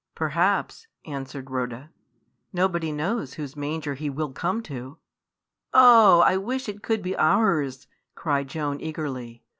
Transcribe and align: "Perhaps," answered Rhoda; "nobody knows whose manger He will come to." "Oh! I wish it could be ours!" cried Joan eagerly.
"Perhaps," 0.15 0.87
answered 1.05 1.51
Rhoda; 1.51 1.91
"nobody 2.51 2.91
knows 2.91 3.35
whose 3.35 3.55
manger 3.55 3.93
He 3.93 4.09
will 4.09 4.31
come 4.31 4.63
to." 4.63 4.97
"Oh! 5.75 6.21
I 6.21 6.37
wish 6.37 6.67
it 6.67 6.81
could 6.81 7.03
be 7.03 7.15
ours!" 7.15 7.85
cried 8.15 8.47
Joan 8.47 8.79
eagerly. 8.81 9.43